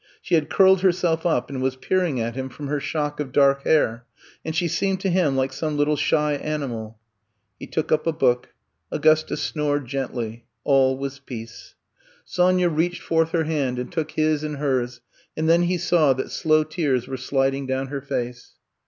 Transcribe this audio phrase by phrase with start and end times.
[0.19, 3.65] She had curled herself up and was peering at him from her shock of dark
[3.65, 4.07] hair,
[4.43, 6.97] and she seemed to him like some little shy animal.
[7.59, 8.49] He took up a book.
[8.91, 10.45] Augusta snored gently.
[10.63, 11.75] All was peace.
[12.25, 15.01] Sonya reached 72 I'VE COME TO STAY forth her hand and took his in hers
[15.37, 18.53] and then he saw that slow tears were sliding down her face.